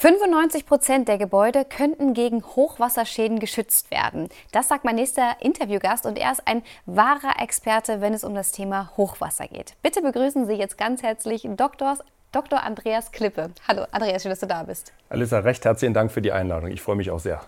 95 0.00 0.64
Prozent 0.64 1.08
der 1.08 1.18
Gebäude 1.18 1.66
könnten 1.66 2.14
gegen 2.14 2.42
Hochwasserschäden 2.42 3.38
geschützt 3.38 3.90
werden. 3.90 4.30
Das 4.50 4.68
sagt 4.68 4.82
mein 4.82 4.94
nächster 4.94 5.36
Interviewgast 5.40 6.06
und 6.06 6.16
er 6.16 6.32
ist 6.32 6.48
ein 6.48 6.62
wahrer 6.86 7.38
Experte, 7.38 8.00
wenn 8.00 8.14
es 8.14 8.24
um 8.24 8.34
das 8.34 8.50
Thema 8.50 8.92
Hochwasser 8.96 9.46
geht. 9.46 9.74
Bitte 9.82 10.00
begrüßen 10.00 10.46
Sie 10.46 10.54
jetzt 10.54 10.78
ganz 10.78 11.02
herzlich 11.02 11.46
Dr. 11.54 11.98
Dr. 12.32 12.62
Andreas 12.62 13.12
Klippe. 13.12 13.50
Hallo 13.68 13.84
Andreas, 13.92 14.22
schön, 14.22 14.30
dass 14.30 14.40
du 14.40 14.46
da 14.46 14.62
bist. 14.62 14.94
Alissa, 15.10 15.40
recht 15.40 15.66
herzlichen 15.66 15.92
Dank 15.92 16.10
für 16.10 16.22
die 16.22 16.32
Einladung. 16.32 16.70
Ich 16.70 16.80
freue 16.80 16.96
mich 16.96 17.10
auch 17.10 17.20
sehr. 17.20 17.42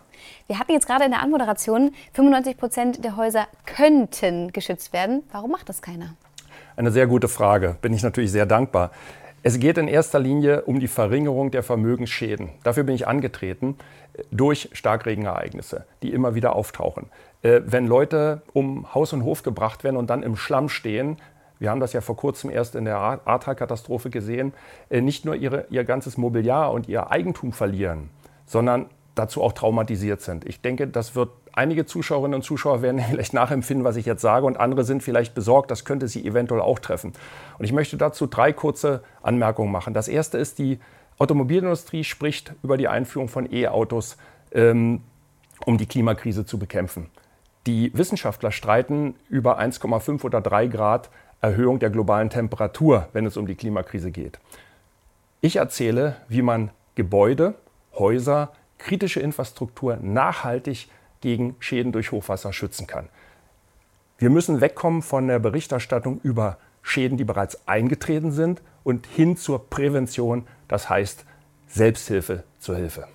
Wir 0.47 0.59
hatten 0.59 0.73
jetzt 0.73 0.87
gerade 0.87 1.07
in 1.07 1.13
der 1.13 1.23
Anmoderation, 1.23 1.95
95 2.13 2.59
Prozent 2.59 3.03
der 3.03 3.17
Häuser 3.17 3.47
könnten 3.65 4.53
geschützt 4.53 4.93
werden. 4.93 5.23
Warum 5.33 5.53
macht 5.53 5.71
das 5.71 5.81
keiner? 5.81 6.17
Eine 6.77 6.91
sehr 6.91 7.07
gute 7.07 7.29
Frage. 7.29 7.77
Bin 7.81 7.95
ich 7.95 8.03
natürlich 8.03 8.31
sehr 8.31 8.45
dankbar. 8.45 8.91
Es 9.45 9.59
geht 9.59 9.77
in 9.77 9.89
erster 9.89 10.21
Linie 10.21 10.63
um 10.63 10.79
die 10.79 10.87
Verringerung 10.87 11.51
der 11.51 11.65
Vermögensschäden. 11.65 12.51
Dafür 12.63 12.85
bin 12.85 12.95
ich 12.95 13.09
angetreten 13.09 13.77
durch 14.31 14.69
Starkregenereignisse, 14.73 15.85
die 16.03 16.13
immer 16.13 16.37
wieder 16.37 16.55
auftauchen. 16.55 17.07
Äh, 17.43 17.63
wenn 17.67 17.89
Leute 17.89 18.43
um 18.53 18.95
Haus 18.95 19.13
und 19.13 19.25
Hof 19.25 19.43
gebracht 19.43 19.83
werden 19.83 19.97
und 19.97 20.11
dann 20.11 20.23
im 20.23 20.37
Schlamm 20.37 20.69
stehen, 20.69 21.17
wir 21.59 21.71
haben 21.71 21.81
das 21.81 21.93
ja 21.93 22.01
vor 22.01 22.17
kurzem 22.17 22.51
erst 22.51 22.77
in 22.77 22.85
der 22.85 22.99
Ahrtal-Katastrophe 22.99 24.11
gesehen, 24.11 24.53
äh, 24.91 25.01
nicht 25.01 25.25
nur 25.25 25.35
ihre, 25.35 25.67
ihr 25.71 25.83
ganzes 25.83 26.17
Mobiliar 26.17 26.73
und 26.73 26.89
ihr 26.89 27.11
Eigentum 27.11 27.53
verlieren, 27.53 28.11
sondern 28.47 28.87
dazu 29.15 29.43
auch 29.43 29.53
traumatisiert 29.53 30.21
sind. 30.23 30.45
Ich 30.45 30.61
denke, 30.61 30.89
das 30.89 31.15
wird 31.15 31.31
einige 31.53 31.87
Zuschauerinnen 31.87 32.37
und 32.37 32.43
Zuschauer 32.43 32.83
werden 32.83 33.01
vielleicht 33.11 33.35
nachempfinden, 33.35 33.85
was 33.85 33.97
ich 33.97 34.07
jetzt 34.07 34.23
sage, 34.23 34.47
und 34.47 34.59
andere 34.59 34.85
sind 34.85 35.03
vielleicht 35.03 35.35
besorgt, 35.35 35.71
das 35.71 35.85
könnte 35.85 36.09
sie 36.09 36.25
eventuell 36.25 36.61
auch 36.61 36.79
treffen. 36.79 37.13
Und 37.59 37.65
ich 37.65 37.73
möchte 37.73 37.97
dazu 37.97 38.27
drei 38.27 38.53
kurze 38.53 39.03
Anmerkungen 39.23 39.71
machen. 39.71 39.95
Das 39.95 40.09
erste 40.09 40.39
ist, 40.39 40.59
die 40.59 40.79
Automobilindustrie 41.19 42.05
spricht 42.05 42.55
über 42.63 42.77
die 42.77 42.89
Einführung 42.89 43.29
von 43.29 43.53
E-Autos, 43.53 44.17
ähm, 44.53 45.03
um 45.65 45.79
die 45.79 45.87
Klimakrise 45.87 46.45
zu 46.45 46.59
bekämpfen. 46.59 47.07
Die 47.67 47.97
Wissenschaftler 47.97 48.51
streiten 48.51 49.15
über 49.29 49.61
1,5 49.61 50.25
oder 50.25 50.41
3 50.41 50.67
Grad 50.67 51.11
Erhöhung 51.41 51.79
der 51.81 51.91
globalen 51.91 52.31
Temperatur, 52.31 53.09
wenn 53.13 53.27
es 53.27 53.37
um 53.37 53.47
die 53.47 53.57
Klimakrise 53.57 54.11
geht. 54.11 54.39
Ich 55.41 55.57
erzähle, 55.57 56.17
wie 56.29 56.43
man 56.43 56.71
Gebäude, 56.95 57.55
Häuser, 57.95 58.53
kritische 58.83 59.21
Infrastruktur 59.21 59.97
nachhaltig 59.97 60.89
gegen 61.21 61.57
Schäden 61.61 61.93
durch 61.93 62.13
Hochwasser 62.13 62.53
schützen 62.53 62.87
kann. 62.87 63.09
Wir 64.19 64.29
müssen 64.29 64.61
wegkommen 64.61 65.03
von 65.03 65.29
der 65.29 65.39
Berichterstattung 65.39 66.21
über 66.23 66.59
Schäden, 66.83 67.17
die 67.17 67.25
bereits 67.25 67.67
eingetreten 67.67 68.33
sind 68.33 68.61
und 68.85 69.07
hin 69.07 69.37
zur 69.37 69.71
Prävention, 69.71 70.47
das 70.69 70.91
heißt 70.91 71.25
Selbsthilfe 71.69 72.45
zur 72.59 72.77
Hilfe. 72.77 73.09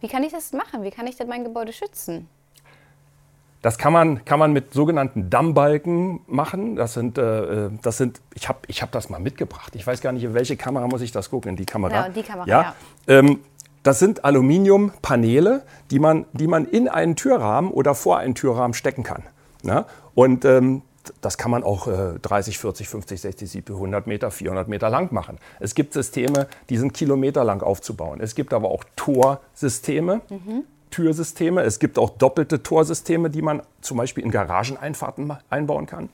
Wie 0.00 0.08
kann 0.08 0.22
ich 0.22 0.32
das 0.32 0.52
machen? 0.52 0.82
Wie 0.82 0.90
kann 0.90 1.06
ich 1.06 1.16
denn 1.16 1.28
mein 1.28 1.44
Gebäude 1.44 1.72
schützen? 1.72 2.28
Das 3.60 3.76
kann 3.76 3.92
man, 3.92 4.24
kann 4.24 4.38
man 4.38 4.52
mit 4.52 4.72
sogenannten 4.72 5.30
Dammbalken 5.30 6.20
machen. 6.28 6.76
Das 6.76 6.94
sind, 6.94 7.18
äh, 7.18 7.70
das 7.82 7.96
sind 7.96 8.20
ich 8.34 8.48
habe 8.48 8.60
ich 8.68 8.82
hab 8.82 8.92
das 8.92 9.10
mal 9.10 9.18
mitgebracht. 9.18 9.74
Ich 9.74 9.84
weiß 9.84 10.00
gar 10.00 10.12
nicht, 10.12 10.22
in 10.22 10.32
welche 10.32 10.56
Kamera 10.56 10.86
muss 10.86 11.00
ich 11.00 11.10
das 11.10 11.28
gucken? 11.28 11.50
In 11.50 11.56
die 11.56 11.66
Kamera? 11.66 12.06
Ja, 12.06 12.08
die 12.08 12.22
Kamera, 12.22 12.46
ja. 12.46 12.62
ja. 12.62 12.74
Ähm, 13.18 13.40
das 13.82 13.98
sind 13.98 14.24
Aluminiumpaneele, 14.24 15.62
die 15.90 15.98
man, 15.98 16.26
die 16.32 16.46
man 16.46 16.66
in 16.66 16.88
einen 16.88 17.16
Türrahmen 17.16 17.70
oder 17.70 17.94
vor 17.94 18.18
einen 18.18 18.34
Türrahmen 18.34 18.74
stecken 18.74 19.02
kann. 19.02 19.22
Ja? 19.62 19.86
Und 20.14 20.44
ähm, 20.44 20.82
das 21.20 21.38
kann 21.38 21.50
man 21.50 21.64
auch 21.64 21.86
äh, 21.86 22.18
30, 22.20 22.58
40, 22.58 22.88
50, 22.88 23.20
60, 23.20 23.50
70, 23.50 23.74
100 23.74 24.06
Meter, 24.06 24.30
400 24.30 24.68
Meter 24.68 24.90
lang 24.90 25.12
machen. 25.12 25.38
Es 25.60 25.74
gibt 25.74 25.92
Systeme, 25.94 26.48
die 26.68 26.76
sind 26.76 26.92
kilometerlang 26.92 27.62
aufzubauen. 27.62 28.20
Es 28.20 28.34
gibt 28.34 28.52
aber 28.52 28.70
auch 28.70 28.84
Torsysteme, 28.96 30.20
mhm. 30.28 30.64
Türsysteme. 30.90 31.62
Es 31.62 31.78
gibt 31.78 31.98
auch 31.98 32.10
doppelte 32.10 32.62
Torsysteme, 32.62 33.30
die 33.30 33.42
man 33.42 33.62
zum 33.80 33.98
Beispiel 33.98 34.24
in 34.24 34.30
Garageneinfahrten 34.30 35.32
einbauen 35.50 35.86
kann. 35.86 36.08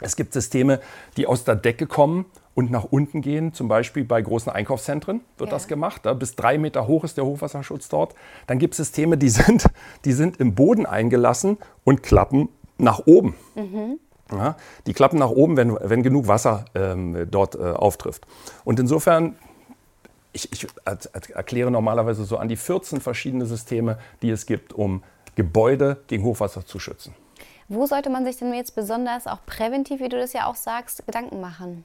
Es 0.00 0.16
gibt 0.16 0.32
Systeme, 0.32 0.80
die 1.16 1.26
aus 1.26 1.44
der 1.44 1.56
Decke 1.56 1.86
kommen 1.86 2.26
und 2.54 2.70
nach 2.70 2.84
unten 2.84 3.22
gehen, 3.22 3.54
zum 3.54 3.68
Beispiel 3.68 4.04
bei 4.04 4.20
großen 4.20 4.52
Einkaufszentren 4.52 5.22
wird 5.38 5.50
ja. 5.50 5.56
das 5.56 5.68
gemacht. 5.68 6.02
Da 6.04 6.12
bis 6.14 6.36
drei 6.36 6.58
Meter 6.58 6.86
hoch 6.86 7.04
ist 7.04 7.16
der 7.16 7.24
Hochwasserschutz 7.24 7.88
dort. 7.88 8.14
Dann 8.46 8.58
gibt 8.58 8.74
es 8.74 8.78
Systeme, 8.78 9.16
die 9.16 9.28
sind, 9.30 9.66
die 10.04 10.12
sind 10.12 10.38
im 10.38 10.54
Boden 10.54 10.86
eingelassen 10.86 11.58
und 11.84 12.02
klappen 12.02 12.48
nach 12.78 13.06
oben. 13.06 13.34
Mhm. 13.54 13.98
Ja, 14.30 14.56
die 14.86 14.94
klappen 14.94 15.18
nach 15.18 15.30
oben, 15.30 15.56
wenn, 15.58 15.76
wenn 15.78 16.02
genug 16.02 16.26
Wasser 16.26 16.64
ähm, 16.74 17.26
dort 17.30 17.54
äh, 17.54 17.58
auftrifft. 17.58 18.26
Und 18.64 18.80
insofern, 18.80 19.36
ich, 20.32 20.50
ich 20.52 20.66
erkläre 21.34 21.70
normalerweise 21.70 22.24
so 22.24 22.38
an 22.38 22.48
die 22.48 22.56
14 22.56 23.02
verschiedene 23.02 23.44
Systeme, 23.44 23.98
die 24.22 24.30
es 24.30 24.46
gibt, 24.46 24.72
um 24.72 25.02
Gebäude 25.34 25.98
gegen 26.06 26.24
Hochwasser 26.24 26.64
zu 26.64 26.78
schützen. 26.78 27.14
Wo 27.68 27.86
sollte 27.86 28.08
man 28.10 28.24
sich 28.24 28.38
denn 28.38 28.54
jetzt 28.54 28.74
besonders 28.74 29.26
auch 29.26 29.44
präventiv, 29.44 30.00
wie 30.00 30.08
du 30.08 30.18
das 30.18 30.32
ja 30.32 30.46
auch 30.46 30.56
sagst, 30.56 31.04
Gedanken 31.04 31.40
machen? 31.40 31.84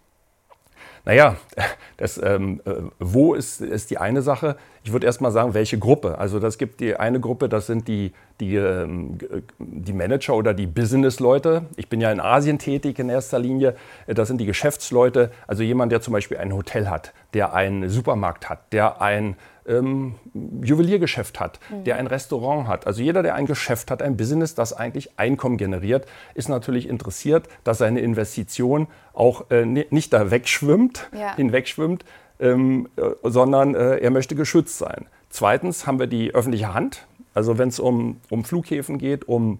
Naja, 1.06 1.38
das, 1.98 2.18
ähm, 2.22 2.62
äh, 2.66 2.74
wo 3.00 3.34
ist, 3.34 3.62
ist 3.62 3.90
die 3.90 3.98
eine 3.98 4.22
Sache. 4.22 4.58
Ich 4.88 4.94
würde 4.94 5.06
erst 5.06 5.20
mal 5.20 5.32
sagen, 5.32 5.54
welche 5.54 5.78
Gruppe. 5.78 6.18
Also 6.18 6.40
das 6.40 6.58
gibt 6.58 6.80
die 6.80 6.96
eine 6.96 7.20
Gruppe, 7.20 7.50
das 7.50 7.68
sind 7.68 7.90
die, 7.90 8.14
die, 8.40 8.56
ähm, 8.56 9.18
die 9.60 9.92
Manager 9.92 10.34
oder 10.34 10.54
die 10.54 10.66
Business-Leute. 10.66 11.64
Ich 11.76 11.90
bin 11.90 12.00
ja 12.00 12.10
in 12.10 12.22
Asien 12.22 12.58
tätig 12.58 12.98
in 12.98 13.10
erster 13.10 13.38
Linie. 13.38 13.76
Das 14.08 14.30
sind 14.30 14.40
die 14.40 14.46
Geschäftsleute. 14.46 15.30
Also 15.46 15.62
jemand, 15.62 15.92
der 15.92 16.00
zum 16.00 16.14
Beispiel 16.14 16.38
ein 16.38 16.54
Hotel 16.54 16.90
hat, 16.90 17.12
der 17.34 17.54
einen 17.54 17.90
Supermarkt 17.90 18.48
hat, 18.48 18.72
der 18.72 19.02
ein 19.02 19.36
ähm, 19.68 20.16
Juweliergeschäft 20.64 21.42
hat, 21.42 21.60
mhm. 21.70 21.84
der 21.84 21.98
ein 21.98 22.08
Restaurant 22.08 22.70
hat. 22.70 22.88
Also 22.88 23.02
jeder, 23.02 23.24
der 23.24 23.36
ein 23.36 23.46
Geschäft 23.46 23.92
hat, 23.92 24.02
ein 24.02 24.16
Business, 24.16 24.56
das 24.56 24.72
eigentlich 24.72 25.20
Einkommen 25.20 25.58
generiert, 25.58 26.06
ist 26.34 26.48
natürlich 26.48 26.88
interessiert, 26.88 27.50
dass 27.66 27.80
seine 27.80 28.00
Investition 28.00 28.88
auch 29.14 29.52
äh, 29.52 29.66
nicht 29.66 30.14
da 30.14 30.32
wegschwimmt, 30.32 31.10
ja. 31.12 31.36
hinwegschwimmt, 31.36 32.06
ähm, 32.40 32.88
äh, 32.96 33.10
sondern 33.24 33.76
äh, 33.76 33.98
er 33.98 34.12
möchte 34.12 34.36
geschützt 34.36 34.78
sein. 34.78 35.06
Zweitens 35.30 35.88
haben 35.88 36.00
wir 36.00 36.08
die 36.08 36.34
öffentliche 36.34 36.74
Hand. 36.74 37.06
Also 37.34 37.58
wenn 37.58 37.70
es 37.70 37.80
um, 37.80 38.20
um 38.30 38.44
Flughäfen 38.44 38.98
geht, 38.98 39.28
um 39.28 39.60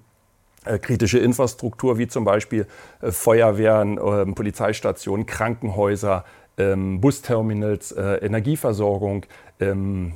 äh, 0.66 0.80
kritische 0.80 1.20
Infrastruktur 1.20 1.98
wie 1.98 2.08
zum 2.08 2.26
Beispiel 2.26 2.68
äh, 3.02 3.12
Feuerwehren, 3.12 4.00
ähm, 4.04 4.36
Polizeistationen, 4.36 5.26
Krankenhäuser, 5.26 6.26
ähm, 6.58 7.00
Busterminals, 7.02 7.92
äh, 7.92 8.16
Energieversorgung, 8.16 9.26
ähm, 9.60 10.14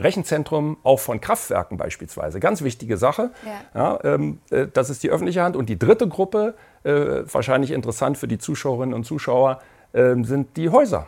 Rechenzentrum 0.00 0.76
auch 0.82 0.98
von 0.98 1.20
Kraftwerken 1.20 1.78
beispielsweise. 1.78 2.40
Ganz 2.40 2.62
wichtige 2.62 2.96
Sache. 2.96 3.30
Ja. 3.74 4.00
Ja, 4.02 4.14
ähm, 4.14 4.38
äh, 4.50 4.66
das 4.72 4.90
ist 4.90 5.02
die 5.02 5.10
öffentliche 5.10 5.42
Hand. 5.42 5.56
Und 5.56 5.68
die 5.68 5.78
dritte 5.78 6.08
Gruppe, 6.08 6.54
äh, 6.82 7.22
wahrscheinlich 7.32 7.70
interessant 7.70 8.18
für 8.18 8.28
die 8.28 8.38
Zuschauerinnen 8.38 8.94
und 8.94 9.04
Zuschauer, 9.04 9.60
äh, 9.92 10.16
sind 10.22 10.56
die 10.56 10.68
Häuser. 10.68 11.06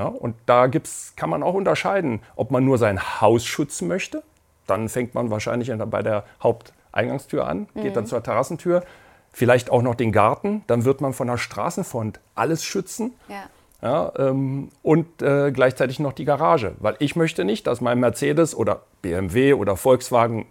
Ja, 0.00 0.06
und 0.06 0.34
da 0.46 0.66
gibt's, 0.66 1.12
kann 1.14 1.28
man 1.28 1.42
auch 1.42 1.52
unterscheiden, 1.52 2.20
ob 2.34 2.50
man 2.50 2.64
nur 2.64 2.78
sein 2.78 3.20
Haus 3.20 3.44
schützen 3.44 3.86
möchte. 3.86 4.22
Dann 4.66 4.88
fängt 4.88 5.14
man 5.14 5.28
wahrscheinlich 5.28 5.70
bei 5.90 6.02
der 6.02 6.24
Haupteingangstür 6.42 7.46
an, 7.46 7.68
geht 7.74 7.90
mhm. 7.90 7.92
dann 7.92 8.06
zur 8.06 8.22
Terrassentür. 8.22 8.82
Vielleicht 9.30 9.68
auch 9.68 9.82
noch 9.82 9.94
den 9.94 10.10
Garten. 10.10 10.64
Dann 10.68 10.86
wird 10.86 11.02
man 11.02 11.12
von 11.12 11.26
der 11.26 11.36
Straßenfront 11.36 12.18
alles 12.34 12.64
schützen. 12.64 13.12
Ja. 13.28 13.42
Ja, 13.82 14.12
ähm, 14.18 14.70
und 14.82 15.22
äh, 15.22 15.52
gleichzeitig 15.52 16.00
noch 16.00 16.14
die 16.14 16.24
Garage. 16.24 16.74
Weil 16.80 16.96
ich 16.98 17.14
möchte 17.14 17.44
nicht, 17.44 17.66
dass 17.66 17.82
mein 17.82 18.00
Mercedes 18.00 18.54
oder 18.54 18.82
BMW 19.02 19.52
oder 19.52 19.76
Volkswagen, 19.76 20.46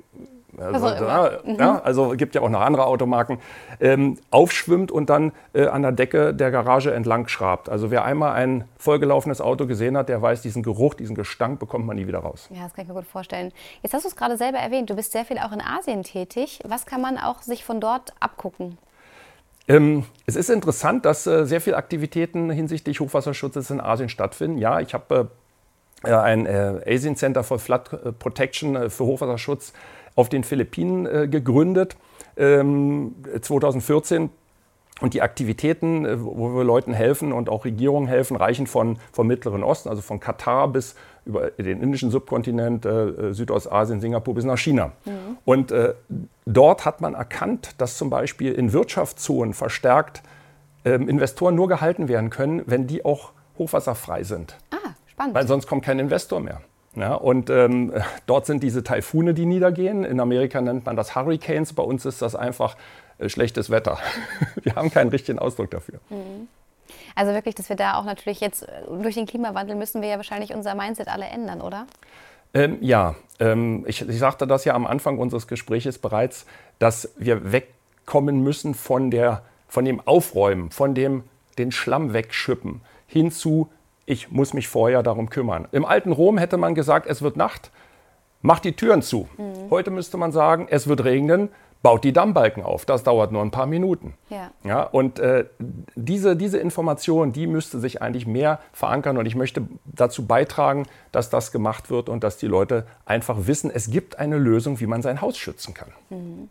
also, 0.57 0.87
ja, 0.87 1.31
mhm. 1.43 1.55
ja, 1.55 1.81
also 1.81 2.09
gibt 2.11 2.35
ja 2.35 2.41
auch 2.41 2.49
noch 2.49 2.61
andere 2.61 2.85
Automarken, 2.85 3.39
ähm, 3.79 4.17
aufschwimmt 4.31 4.91
und 4.91 5.09
dann 5.09 5.31
äh, 5.53 5.67
an 5.67 5.81
der 5.81 5.91
Decke 5.91 6.33
der 6.33 6.51
Garage 6.51 6.93
entlang 6.93 7.27
schrabt. 7.27 7.69
Also 7.69 7.91
wer 7.91 8.03
einmal 8.03 8.33
ein 8.33 8.65
vollgelaufenes 8.77 9.41
Auto 9.41 9.67
gesehen 9.67 9.97
hat, 9.97 10.09
der 10.09 10.21
weiß, 10.21 10.41
diesen 10.41 10.63
Geruch, 10.63 10.93
diesen 10.95 11.15
Gestank 11.15 11.59
bekommt 11.59 11.85
man 11.85 11.95
nie 11.95 12.07
wieder 12.07 12.19
raus. 12.19 12.49
Ja, 12.51 12.63
das 12.63 12.73
kann 12.73 12.83
ich 12.83 12.89
mir 12.89 12.95
gut 12.95 13.05
vorstellen. 13.05 13.51
Jetzt 13.81 13.93
hast 13.93 14.03
du 14.03 14.09
es 14.09 14.15
gerade 14.15 14.37
selber 14.37 14.57
erwähnt, 14.57 14.89
du 14.89 14.95
bist 14.95 15.11
sehr 15.11 15.25
viel 15.25 15.37
auch 15.37 15.51
in 15.51 15.61
Asien 15.61 16.03
tätig. 16.03 16.59
Was 16.67 16.85
kann 16.85 17.01
man 17.01 17.17
auch 17.17 17.41
sich 17.41 17.63
von 17.63 17.79
dort 17.79 18.13
abgucken? 18.19 18.77
Ähm, 19.67 20.05
es 20.25 20.35
ist 20.35 20.49
interessant, 20.49 21.05
dass 21.05 21.27
äh, 21.27 21.45
sehr 21.45 21.61
viele 21.61 21.77
Aktivitäten 21.77 22.49
hinsichtlich 22.49 22.99
Hochwasserschutzes 22.99 23.69
in 23.69 23.79
Asien 23.79 24.09
stattfinden. 24.09 24.57
Ja, 24.57 24.79
ich 24.79 24.95
habe 24.95 25.29
äh, 26.03 26.11
ein 26.11 26.45
äh, 26.45 26.81
Asian 26.87 27.15
Center 27.15 27.43
for 27.43 27.59
Flood 27.59 27.93
äh, 27.93 28.11
Protection 28.11 28.75
äh, 28.75 28.89
für 28.89 29.05
Hochwasserschutz 29.05 29.73
auf 30.19 30.27
den 30.27 30.43
Philippinen 30.43 31.05
äh, 31.05 31.27
gegründet, 31.29 31.95
2014. 32.35 34.21
Ähm, 34.21 34.29
Und 35.01 35.13
die 35.13 35.21
Aktivitäten, 35.21 36.05
äh, 36.05 36.21
wo 36.21 36.53
wir 36.55 36.65
Leuten 36.65 36.93
helfen 36.93 37.31
und 37.31 37.47
auch 37.47 37.63
Regierungen 37.63 38.09
helfen, 38.09 38.35
reichen 38.35 38.67
von, 38.67 38.97
vom 39.13 39.27
Mittleren 39.27 39.63
Osten, 39.63 39.87
also 39.87 40.01
von 40.01 40.19
Katar 40.19 40.67
bis 40.67 40.95
über 41.25 41.51
den 41.51 41.81
indischen 41.81 42.11
Subkontinent, 42.11 42.85
äh, 42.85 43.33
Südostasien, 43.33 44.01
Singapur 44.01 44.35
bis 44.35 44.43
nach 44.43 44.57
China. 44.57 44.91
Mhm. 45.05 45.37
Und 45.45 45.71
äh, 45.71 45.93
dort 46.45 46.83
hat 46.83 46.99
man 46.99 47.13
erkannt, 47.13 47.75
dass 47.77 47.97
zum 47.97 48.09
Beispiel 48.09 48.51
in 48.51 48.73
Wirtschaftszonen 48.73 49.53
verstärkt 49.53 50.21
ähm, 50.83 51.07
Investoren 51.07 51.55
nur 51.55 51.69
gehalten 51.69 52.09
werden 52.09 52.29
können, 52.29 52.63
wenn 52.65 52.87
die 52.87 53.05
auch 53.05 53.31
hochwasserfrei 53.57 54.23
sind. 54.23 54.57
Ah, 54.71 54.95
spannend. 55.07 55.35
Weil 55.35 55.47
sonst 55.47 55.67
kommt 55.67 55.85
kein 55.85 55.99
Investor 55.99 56.41
mehr. 56.41 56.59
Ja, 56.95 57.13
und 57.13 57.49
ähm, 57.49 57.93
dort 58.25 58.45
sind 58.45 58.63
diese 58.63 58.83
Taifune, 58.83 59.33
die 59.33 59.45
niedergehen. 59.45 60.03
In 60.03 60.19
Amerika 60.19 60.59
nennt 60.59 60.85
man 60.85 60.95
das 60.95 61.15
Hurricanes. 61.15 61.73
Bei 61.73 61.83
uns 61.83 62.05
ist 62.05 62.21
das 62.21 62.35
einfach 62.35 62.75
äh, 63.19 63.29
schlechtes 63.29 63.69
Wetter. 63.69 63.99
wir 64.63 64.75
haben 64.75 64.89
keinen 64.89 65.09
richtigen 65.09 65.39
Ausdruck 65.39 65.69
dafür. 65.71 65.99
Mhm. 66.09 66.47
Also 67.15 67.33
wirklich, 67.33 67.55
dass 67.55 67.69
wir 67.69 67.75
da 67.75 67.95
auch 67.95 68.05
natürlich 68.05 68.39
jetzt 68.39 68.63
äh, 68.63 68.67
durch 69.01 69.15
den 69.15 69.27
Klimawandel 69.27 69.75
müssen 69.75 70.01
wir 70.01 70.09
ja 70.09 70.17
wahrscheinlich 70.17 70.53
unser 70.53 70.73
Mindset 70.73 71.07
alle 71.07 71.25
ändern, 71.25 71.61
oder? 71.61 71.85
Ähm, 72.53 72.77
ja, 72.81 73.15
ähm, 73.39 73.85
ich, 73.87 74.07
ich, 74.07 74.17
sagte 74.17 74.47
das 74.47 74.65
ja 74.65 74.73
am 74.73 74.87
Anfang 74.87 75.19
unseres 75.19 75.47
Gesprächs 75.47 75.99
bereits, 75.99 76.45
dass 76.79 77.13
wir 77.17 77.51
wegkommen 77.51 78.41
müssen 78.41 78.73
von, 78.73 79.11
der, 79.11 79.43
von 79.67 79.85
dem 79.85 80.01
Aufräumen, 80.05 80.71
von 80.71 80.95
dem 80.95 81.23
den 81.59 81.71
Schlamm 81.71 82.13
wegschippen, 82.13 82.81
hin 83.05 83.31
zu, 83.31 83.69
ich 84.09 84.31
muss 84.31 84.53
mich 84.53 84.67
vorher 84.67 85.03
darum 85.03 85.29
kümmern. 85.29 85.67
Im 85.71 85.85
alten 85.85 86.11
Rom 86.11 86.39
hätte 86.39 86.57
man 86.57 86.73
gesagt, 86.73 87.05
es 87.05 87.21
wird 87.21 87.37
Nacht, 87.37 87.69
mach 88.41 88.59
die 88.59 88.75
Türen 88.75 89.03
zu. 89.03 89.29
Mhm. 89.37 89.69
Heute 89.69 89.91
müsste 89.91 90.17
man 90.17 90.31
sagen, 90.31 90.67
es 90.69 90.87
wird 90.87 91.03
regnen, 91.03 91.49
baut 91.83 92.03
die 92.03 92.11
Dammbalken 92.11 92.63
auf. 92.63 92.85
Das 92.85 93.03
dauert 93.03 93.31
nur 93.31 93.43
ein 93.43 93.51
paar 93.51 93.67
Minuten. 93.67 94.15
Ja. 94.29 94.49
Ja, 94.63 94.81
und 94.81 95.19
äh, 95.19 95.45
diese, 95.95 96.35
diese 96.35 96.57
Information, 96.57 97.33
die 97.33 97.45
müsste 97.45 97.79
sich 97.79 98.01
eigentlich 98.01 98.25
mehr 98.25 98.59
verankern. 98.73 99.17
Und 99.17 99.27
ich 99.27 99.35
möchte 99.35 99.67
dazu 99.85 100.25
beitragen, 100.25 100.87
dass 101.11 101.29
das 101.29 101.51
gemacht 101.51 101.91
wird 101.91 102.09
und 102.09 102.23
dass 102.23 102.37
die 102.37 102.47
Leute 102.47 102.87
einfach 103.05 103.45
wissen, 103.45 103.69
es 103.71 103.91
gibt 103.91 104.17
eine 104.17 104.39
Lösung, 104.39 104.79
wie 104.79 104.87
man 104.87 105.03
sein 105.03 105.21
Haus 105.21 105.37
schützen 105.37 105.75
kann. 105.75 105.89
Mhm. 106.09 106.49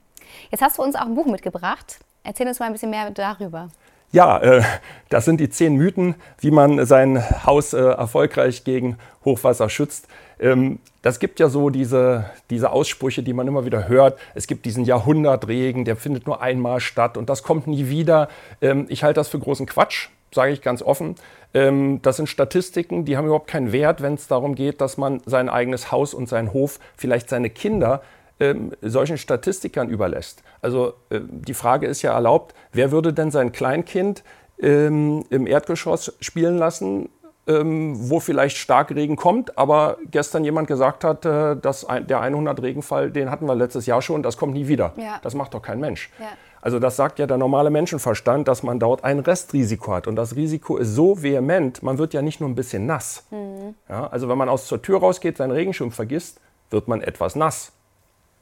Jetzt 0.50 0.62
hast 0.62 0.78
du 0.78 0.82
uns 0.82 0.94
auch 0.94 1.06
ein 1.06 1.14
Buch 1.16 1.26
mitgebracht. 1.26 1.99
Erzähl 2.22 2.46
uns 2.46 2.61
mal 2.61 2.66
ein 2.66 2.72
bisschen 2.72 2.90
mehr 2.90 3.11
darüber. 3.11 3.69
Ja, 4.10 4.38
äh, 4.38 4.62
das 5.10 5.26
sind 5.26 5.38
die 5.38 5.50
zehn 5.50 5.75
Mythen, 5.76 6.14
wie 6.40 6.50
man 6.50 6.84
sein 6.87 7.22
Haus 7.44 7.75
äh, 7.75 7.78
erfolgreich 7.78 8.64
gegen 8.64 8.96
Hochwasser 9.25 9.69
schützt. 9.69 10.08
Ähm, 10.40 10.78
das 11.02 11.20
gibt 11.20 11.40
ja 11.40 11.49
so 11.49 11.69
diese, 11.69 12.25
diese 12.49 12.70
Aussprüche, 12.70 13.22
die 13.22 13.34
man 13.34 13.46
immer 13.46 13.66
wieder 13.66 13.87
hört. 13.87 14.19
Es 14.34 14.46
gibt 14.46 14.64
diesen 14.64 14.84
Jahrhundertregen, 14.84 15.84
der 15.84 15.96
findet 15.96 16.26
nur 16.26 16.40
einmal 16.40 16.81
statt 16.81 17.16
und 17.16 17.28
das 17.28 17.43
kommt 17.43 17.66
nie 17.66 17.88
wieder. 17.88 18.28
Ähm, 18.62 18.87
ich 18.88 19.05
halte 19.05 19.20
das 19.20 19.28
für 19.28 19.38
großen 19.38 19.66
Quatsch, 19.66 20.08
sage 20.32 20.52
ich 20.52 20.62
ganz 20.62 20.82
offen. 20.82 21.16
Ähm, 21.52 22.00
das 22.02 22.16
sind 22.16 22.28
Statistiken, 22.28 23.04
die 23.04 23.16
haben 23.16 23.26
überhaupt 23.26 23.49
keinen 23.49 23.72
Wert, 23.72 24.00
wenn 24.02 24.14
es 24.14 24.26
darum 24.26 24.54
geht, 24.54 24.81
dass 24.81 24.96
man 24.96 25.20
sein 25.26 25.50
eigenes 25.50 25.93
Haus 25.93 26.14
und 26.14 26.28
seinen 26.28 26.52
Hof, 26.54 26.78
vielleicht 26.96 27.28
seine 27.28 27.50
Kinder 27.50 28.02
ähm, 28.40 28.73
solchen 28.82 29.19
Statistikern 29.19 29.88
überlässt. 29.88 30.43
Also 30.61 30.94
äh, 31.11 31.20
die 31.23 31.55
Frage 31.55 31.87
ist 31.87 32.02
ja 32.02 32.12
erlaubt, 32.12 32.55
wer 32.73 32.90
würde 32.90 33.12
denn 33.12 33.31
sein 33.31 33.52
Kleinkind 33.52 34.23
ähm, 34.61 35.25
im 35.31 35.46
Erdgeschoss 35.46 36.14
spielen 36.20 36.58
lassen, 36.58 37.08
ähm, 37.46 37.94
wo 38.11 38.20
vielleicht 38.20 38.58
Starkregen 38.58 39.17
kommt, 39.17 39.56
aber 39.56 39.96
gestern 40.11 40.44
jemand 40.44 40.69
gesagt 40.69 41.02
hat, 41.02 41.25
äh, 41.25 41.56
dass 41.56 41.85
ein, 41.85 42.06
der 42.06 42.20
100 42.20 42.61
Regenfall, 42.62 43.11
den 43.11 43.31
hatten 43.31 43.46
wir 43.46 43.55
letztes 43.55 43.87
Jahr 43.87 44.02
schon, 44.02 44.23
das 44.23 44.37
kommt 44.37 44.52
nie 44.52 44.69
wieder. 44.69 44.93
Ja. 44.96 45.19
Das 45.23 45.35
macht 45.35 45.55
doch 45.55 45.62
kein 45.62 45.81
Mensch. 45.81 46.11
Ja. 46.19 46.26
Also 46.61 46.79
das 46.79 46.96
sagt 46.96 47.19
ja 47.19 47.26
der 47.26 47.38
normale 47.38 47.70
Menschenverstand, 47.70 48.49
dass 48.49 48.62
man 48.62 48.79
dort 48.79 49.05
ein 49.05 49.20
Restrisiko 49.20 49.94
hat. 49.94 50.06
Und 50.06 50.17
das 50.17 50.37
Risiko 50.37 50.76
ist 50.76 50.94
so 50.94 51.23
vehement, 51.23 51.82
man 51.82 51.99
wird 51.99 52.14
ja 52.14 52.20
nicht 52.20 52.40
nur 52.40 52.49
ein 52.49 52.55
bisschen 52.55 52.85
nass. 52.85 53.25
Mhm. 53.31 53.75
Ja, 53.88 54.08
also 54.08 54.29
wenn 54.29 54.37
man 54.37 54.49
aus 54.49 54.67
zur 54.67 54.82
Tür 54.82 54.99
rausgeht, 54.99 55.37
seinen 55.37 55.52
Regenschirm 55.52 55.93
vergisst, 55.93 56.40
wird 56.70 56.88
man 56.88 57.00
etwas 57.00 57.37
nass. 57.37 57.73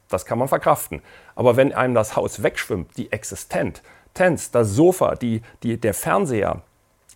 Das 0.09 0.25
kann 0.25 0.39
man 0.39 0.47
verkraften. 0.47 1.01
Aber 1.35 1.57
wenn 1.57 1.73
einem 1.73 1.93
das 1.93 2.15
Haus 2.15 2.43
wegschwimmt, 2.43 2.97
die 2.97 3.11
Existenz, 3.11 3.81
das 4.51 4.69
Sofa, 4.71 5.15
die, 5.15 5.41
die, 5.63 5.79
der 5.79 5.93
Fernseher, 5.93 6.63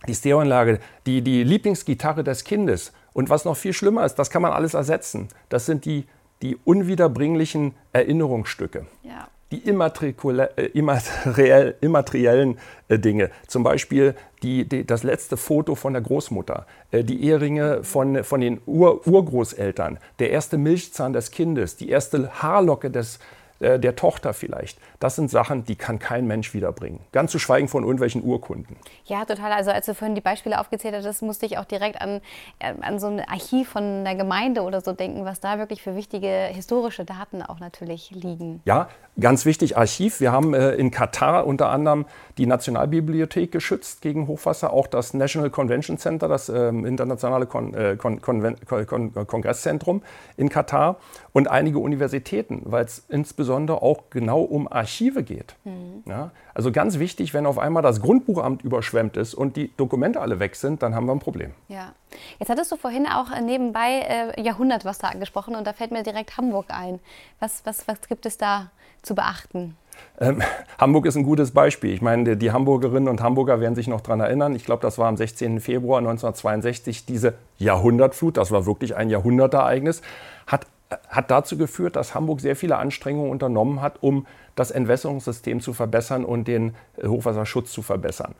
die 0.07 0.15
Stereoanlage, 0.15 0.79
die, 1.05 1.21
die 1.21 1.43
Lieblingsgitarre 1.43 2.23
des 2.23 2.43
Kindes 2.43 2.93
und 3.13 3.29
was 3.29 3.45
noch 3.45 3.57
viel 3.57 3.73
schlimmer 3.73 4.05
ist, 4.05 4.15
das 4.15 4.29
kann 4.29 4.41
man 4.41 4.51
alles 4.51 4.73
ersetzen. 4.73 5.29
Das 5.49 5.65
sind 5.65 5.85
die, 5.85 6.05
die 6.41 6.57
unwiederbringlichen 6.63 7.73
Erinnerungsstücke. 7.93 8.85
Ja 9.03 9.27
die 9.51 9.63
äh, 9.67 10.65
immateriell, 10.73 11.75
immateriellen 11.81 12.57
äh, 12.87 12.97
Dinge. 12.97 13.29
Zum 13.47 13.63
Beispiel 13.63 14.15
die, 14.43 14.67
die, 14.67 14.85
das 14.85 15.03
letzte 15.03 15.37
Foto 15.37 15.75
von 15.75 15.93
der 15.93 16.01
Großmutter, 16.01 16.65
äh, 16.91 17.03
die 17.03 17.23
Eheringe 17.23 17.83
von, 17.83 18.23
von 18.23 18.41
den 18.41 18.61
Ur 18.65 19.05
Urgroßeltern, 19.05 19.99
der 20.19 20.31
erste 20.31 20.57
Milchzahn 20.57 21.13
des 21.13 21.31
Kindes, 21.31 21.75
die 21.75 21.89
erste 21.89 22.31
Haarlocke 22.41 22.89
des, 22.89 23.17
äh, 23.17 23.19
der 23.61 23.95
Tochter 23.95 24.33
vielleicht. 24.33 24.79
Das 24.99 25.15
sind 25.15 25.29
Sachen, 25.29 25.63
die 25.65 25.75
kann 25.75 25.99
kein 25.99 26.25
Mensch 26.25 26.53
wiederbringen. 26.53 26.99
Ganz 27.11 27.31
zu 27.31 27.39
schweigen 27.39 27.67
von 27.67 27.83
irgendwelchen 27.83 28.23
Urkunden. 28.23 28.75
Ja, 29.05 29.25
total. 29.25 29.51
Also 29.51 29.71
als 29.71 29.85
du 29.85 29.93
vorhin 29.93 30.15
die 30.15 30.21
Beispiele 30.21 30.59
aufgezählt 30.59 30.95
hast, 30.95 31.21
musste 31.21 31.45
ich 31.45 31.57
auch 31.57 31.65
direkt 31.65 32.01
an, 32.01 32.21
äh, 32.59 32.73
an 32.81 32.99
so 32.99 33.07
ein 33.07 33.19
Archiv 33.19 33.69
von 33.69 33.83
einer 33.83 34.15
Gemeinde 34.15 34.61
oder 34.61 34.81
so 34.81 34.93
denken, 34.93 35.25
was 35.25 35.39
da 35.39 35.59
wirklich 35.59 35.81
für 35.81 35.95
wichtige 35.95 36.27
historische 36.27 37.05
Daten 37.05 37.41
auch 37.43 37.59
natürlich 37.59 38.11
liegen. 38.11 38.61
Ja, 38.65 38.89
ganz 39.19 39.45
wichtig, 39.45 39.77
Archiv. 39.77 40.19
Wir 40.19 40.31
haben 40.31 40.53
äh, 40.53 40.71
in 40.71 40.89
Katar 40.89 41.45
unter 41.45 41.69
anderem 41.69 42.05
die 42.37 42.47
Nationalbibliothek 42.47 43.51
geschützt 43.51 44.01
gegen 44.01 44.27
Hochwasser, 44.27 44.73
auch 44.73 44.87
das 44.87 45.13
National 45.13 45.49
Convention 45.49 45.97
Center, 45.97 46.27
das 46.27 46.49
äh, 46.49 46.69
internationale 46.69 47.45
Kon 47.45 47.73
äh, 47.73 47.95
Kon 47.95 48.21
Kon 48.21 49.13
Kongresszentrum 49.27 50.01
in 50.37 50.49
Katar 50.49 50.97
und 51.31 51.49
einige 51.49 51.79
Universitäten, 51.79 52.61
weil 52.65 52.85
es 52.85 53.05
insbesondere 53.09 53.50
auch 53.53 54.09
genau 54.09 54.41
um 54.41 54.71
Archive 54.71 55.23
geht. 55.23 55.55
Mhm. 55.63 56.03
Ja, 56.05 56.31
also 56.53 56.71
ganz 56.71 56.99
wichtig, 56.99 57.33
wenn 57.33 57.45
auf 57.45 57.59
einmal 57.59 57.83
das 57.83 58.01
Grundbuchamt 58.01 58.63
überschwemmt 58.63 59.17
ist 59.17 59.33
und 59.33 59.55
die 59.55 59.71
Dokumente 59.77 60.21
alle 60.21 60.39
weg 60.39 60.55
sind, 60.55 60.83
dann 60.83 60.95
haben 60.95 61.05
wir 61.05 61.13
ein 61.13 61.19
Problem. 61.19 61.51
Ja. 61.67 61.93
Jetzt 62.39 62.49
hattest 62.49 62.71
du 62.71 62.75
vorhin 62.75 63.07
auch 63.07 63.31
äh, 63.31 63.41
nebenbei 63.41 64.33
äh, 64.35 64.41
Jahrhundertwasser 64.41 65.09
angesprochen 65.09 65.55
und 65.55 65.65
da 65.65 65.73
fällt 65.73 65.91
mir 65.91 66.03
direkt 66.03 66.37
Hamburg 66.37 66.65
ein. 66.69 66.99
Was, 67.39 67.65
was, 67.65 67.87
was 67.87 68.01
gibt 68.07 68.25
es 68.25 68.37
da 68.37 68.71
zu 69.01 69.15
beachten? 69.15 69.75
Ähm, 70.19 70.41
Hamburg 70.77 71.05
ist 71.05 71.15
ein 71.15 71.23
gutes 71.23 71.51
Beispiel. 71.51 71.93
Ich 71.93 72.01
meine, 72.01 72.37
die 72.37 72.51
Hamburgerinnen 72.51 73.07
und 73.07 73.21
Hamburger 73.21 73.59
werden 73.59 73.75
sich 73.75 73.87
noch 73.87 74.01
daran 74.01 74.19
erinnern. 74.19 74.55
Ich 74.55 74.65
glaube, 74.65 74.81
das 74.81 74.97
war 74.97 75.07
am 75.07 75.17
16. 75.17 75.59
Februar 75.59 75.99
1962 75.99 77.05
diese 77.05 77.35
Jahrhundertflut. 77.57 78.37
Das 78.37 78.51
war 78.51 78.65
wirklich 78.65 78.95
ein 78.95 79.09
Jahrhundertereignis. 79.09 80.01
Hat, 80.47 80.65
hat 81.09 81.31
dazu 81.31 81.57
geführt, 81.57 81.95
dass 81.95 82.15
Hamburg 82.15 82.41
sehr 82.41 82.55
viele 82.55 82.77
Anstrengungen 82.77 83.31
unternommen 83.31 83.81
hat, 83.81 84.01
um 84.01 84.25
das 84.55 84.71
Entwässerungssystem 84.71 85.61
zu 85.61 85.73
verbessern 85.73 86.25
und 86.25 86.47
den 86.47 86.75
äh, 86.97 87.07
Hochwasserschutz 87.07 87.71
zu 87.71 87.81
verbessern. 87.81 88.35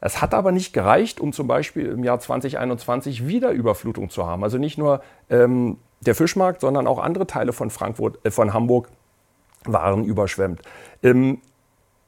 Es 0.00 0.20
hat 0.20 0.34
aber 0.34 0.52
nicht 0.52 0.72
gereicht, 0.72 1.20
um 1.20 1.32
zum 1.32 1.46
Beispiel 1.46 1.86
im 1.86 2.04
Jahr 2.04 2.20
2021 2.20 3.26
wieder 3.26 3.50
Überflutung 3.50 4.10
zu 4.10 4.26
haben. 4.26 4.44
Also 4.44 4.58
nicht 4.58 4.78
nur 4.78 5.02
ähm, 5.30 5.78
der 6.00 6.14
Fischmarkt, 6.14 6.60
sondern 6.60 6.86
auch 6.86 6.98
andere 6.98 7.26
Teile 7.26 7.52
von, 7.52 7.70
Frankfurt, 7.70 8.24
äh, 8.24 8.30
von 8.30 8.52
Hamburg 8.52 8.88
waren 9.64 10.04
überschwemmt. 10.04 10.60
Ähm, 11.02 11.40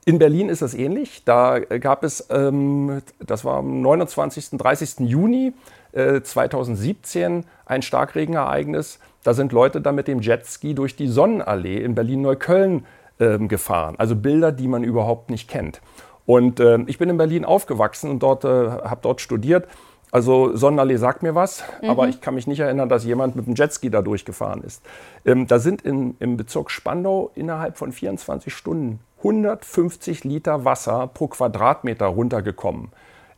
in 0.05 0.19
Berlin 0.19 0.49
ist 0.49 0.63
es 0.63 0.75
ähnlich. 0.75 1.25
Da 1.25 1.59
gab 1.59 2.03
es, 2.03 2.27
ähm, 2.31 3.03
das 3.21 3.45
war 3.45 3.59
am 3.59 3.83
29. 3.83 4.51
30. 4.53 5.01
Juni 5.01 5.53
äh, 5.93 6.23
2017 6.23 7.45
ein 7.67 7.83
Starkregenereignis. 7.83 9.01
Da 9.25 9.35
sind 9.35 9.53
Leute 9.53 9.81
dann 9.81 9.95
mit 9.95 10.09
dem 10.09 10.21
Jetski 10.21 10.75
durch 10.75 10.97
die 10.97 11.09
Sonnenallee 11.09 11.79
in 11.79 11.95
Berlin-Neukölln 11.95 12.87
ähm, 13.21 13.49
gefahren. 13.49 13.95
Also 13.99 14.17
Bilder, 14.17 14.53
die 14.53 14.69
man 14.69 14.85
überhaupt 14.85 15.31
nicht 15.31 15.49
kennt. 15.49 15.81
Und 16.27 16.61
äh, 16.61 16.79
ich 16.87 16.99
bin 16.99 17.09
in 17.09 17.17
Berlin 17.17 17.45
aufgewachsen 17.45 18.11
und 18.11 18.23
dort, 18.23 18.45
äh, 18.45 18.49
habe 18.49 19.01
dort 19.03 19.21
studiert. 19.21 19.67
Also 20.11 20.57
Sonnenallee 20.57 20.97
sagt 20.97 21.23
mir 21.23 21.35
was, 21.35 21.63
mhm. 21.83 21.91
aber 21.91 22.09
ich 22.09 22.21
kann 22.21 22.35
mich 22.35 22.47
nicht 22.47 22.61
erinnern, 22.61 22.89
dass 22.89 23.05
jemand 23.05 23.37
mit 23.37 23.47
dem 23.47 23.55
Jetski 23.55 23.91
da 23.91 24.01
durchgefahren 24.01 24.63
ist. 24.63 24.83
Ähm, 25.25 25.47
da 25.47 25.59
sind 25.59 25.83
in, 25.83 26.17
im 26.19 26.37
Bezirk 26.37 26.71
Spandau 26.71 27.31
innerhalb 27.35 27.77
von 27.77 27.93
24 27.93 28.55
Stunden 28.55 29.01
150 29.19 30.25
Liter 30.25 30.65
Wasser 30.65 31.09
pro 31.09 31.27
Quadratmeter 31.27 32.07
runtergekommen. 32.07 32.89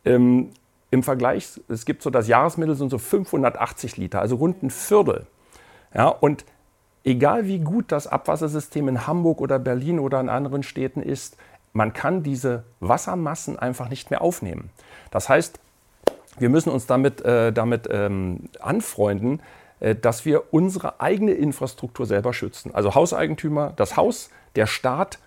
Ähm, 0.05 0.51
Im 0.91 1.03
Vergleich, 1.03 1.61
es 1.69 1.85
gibt 1.85 2.03
so 2.03 2.11
das 2.11 2.29
Jahresmittel 2.29 2.75
sind 2.75 2.91
so 2.91 2.99
580 2.99 3.97
Liter, 3.97 4.21
also 4.21 4.37
rund 4.37 4.63
ein 4.63 4.71
Viertel. 4.71 5.27
Ja, 5.95 6.09
und 6.09 6.45
egal 7.05 7.47
wie 7.47 7.59
gut 7.59 7.93
das 7.93 8.07
Abwassersystem 8.07 8.89
in 8.89 9.07
Hamburg 9.07 9.41
oder 9.41 9.59
Berlin 9.59 9.99
oder 9.99 10.21
in 10.21 10.29
anderen 10.29 10.63
Städten 10.63 11.03
ist, 11.03 11.37
man 11.73 11.93
kann 11.93 12.23
diese 12.23 12.65
Wassermassen 12.81 13.59
einfach 13.59 13.89
nicht 13.89 14.11
mehr 14.11 14.23
aufnehmen. 14.23 14.71
Das 15.11 15.29
heißt, 15.29 15.61
wir 16.39 16.49
müssen 16.49 16.71
uns 16.71 16.87
damit, 16.87 17.23
äh, 17.23 17.53
damit 17.53 17.89
ähm, 17.91 18.49
anfreunden, 18.61 19.41
äh, 19.81 19.95
dass 19.95 20.25
wir 20.25 20.53
unsere 20.53 21.01
eigene 21.01 21.33
Infrastruktur 21.33 22.07
selber 22.07 22.33
schützen. 22.33 22.75
Also 22.75 22.95
Hauseigentümer, 22.95 23.73
das 23.77 23.97
Haus, 23.97 24.31
der 24.57 24.67
Staat, 24.67 25.19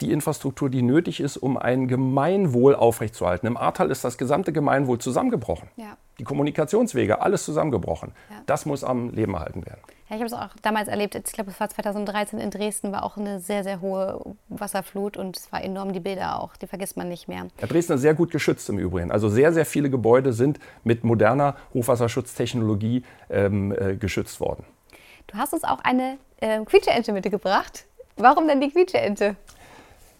die 0.00 0.12
Infrastruktur, 0.12 0.70
die 0.70 0.82
nötig 0.82 1.20
ist, 1.20 1.36
um 1.36 1.58
ein 1.58 1.88
Gemeinwohl 1.88 2.74
aufrechtzuerhalten. 2.74 3.46
Im 3.46 3.56
Ahrtal 3.56 3.90
ist 3.90 4.04
das 4.04 4.16
gesamte 4.16 4.52
Gemeinwohl 4.52 4.98
zusammengebrochen. 4.98 5.68
Ja. 5.76 5.96
Die 6.20 6.24
Kommunikationswege, 6.24 7.22
alles 7.22 7.46
zusammengebrochen. 7.46 8.12
Ja. 8.28 8.42
Das 8.44 8.66
muss 8.66 8.84
am 8.84 9.08
Leben 9.08 9.32
erhalten 9.32 9.64
werden. 9.64 9.80
Ja, 10.10 10.16
ich 10.16 10.22
habe 10.22 10.26
es 10.26 10.34
auch 10.34 10.50
damals 10.60 10.86
erlebt. 10.86 11.14
Ich 11.14 11.32
glaube, 11.32 11.50
es 11.50 11.58
war 11.58 11.70
2013 11.70 12.38
in 12.38 12.50
Dresden, 12.50 12.92
war 12.92 13.04
auch 13.04 13.16
eine 13.16 13.40
sehr, 13.40 13.64
sehr 13.64 13.80
hohe 13.80 14.20
Wasserflut 14.50 15.16
und 15.16 15.38
es 15.38 15.50
war 15.50 15.64
enorm, 15.64 15.94
die 15.94 16.00
Bilder 16.00 16.42
auch, 16.42 16.58
die 16.58 16.66
vergisst 16.66 16.98
man 16.98 17.08
nicht 17.08 17.26
mehr. 17.26 17.46
Ja, 17.58 17.66
Dresden 17.66 17.94
ist 17.94 18.02
sehr 18.02 18.12
gut 18.12 18.32
geschützt 18.32 18.68
im 18.68 18.78
Übrigen. 18.78 19.10
Also 19.10 19.30
sehr, 19.30 19.54
sehr 19.54 19.64
viele 19.64 19.88
Gebäude 19.88 20.34
sind 20.34 20.58
mit 20.84 21.04
moderner 21.04 21.56
Hochwasserschutztechnologie 21.72 23.02
ähm, 23.30 23.72
äh, 23.72 23.96
geschützt 23.96 24.40
worden. 24.40 24.66
Du 25.26 25.38
hast 25.38 25.54
uns 25.54 25.64
auch 25.64 25.80
eine 25.84 26.18
äh, 26.42 26.62
Quietscheente 26.66 27.12
mitgebracht. 27.14 27.86
Warum 28.16 28.46
denn 28.46 28.60
die 28.60 28.68
Quietscheente? 28.68 29.36